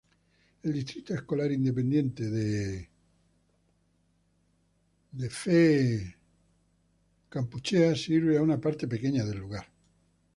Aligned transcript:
El 0.63 0.73
Distrito 0.73 1.13
Escolar 1.13 1.51
Independiente 1.51 2.27
de 2.27 2.89
Edcouch-Elsa 5.13 6.09
sirve 8.03 8.35
a 8.35 8.41
una 8.41 8.59
parte 8.59 8.87
pequeña 8.87 9.23
del 9.23 9.37
lugar. 9.37 9.67